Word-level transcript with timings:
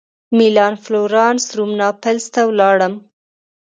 مېلان 0.37 0.73
فلورانس 0.83 1.43
روم 1.57 1.71
ناپلز 1.81 2.25
ته 2.33 2.41
ولاړم. 2.49 2.93